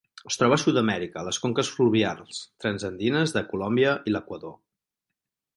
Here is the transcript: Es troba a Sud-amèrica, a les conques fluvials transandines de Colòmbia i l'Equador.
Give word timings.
Es 0.29 0.35
troba 0.41 0.55
a 0.59 0.61
Sud-amèrica, 0.61 1.17
a 1.23 1.27
les 1.27 1.39
conques 1.43 1.69
fluvials 1.75 2.41
transandines 2.65 3.37
de 3.37 3.47
Colòmbia 3.53 3.95
i 4.07 4.15
l'Equador. 4.17 4.61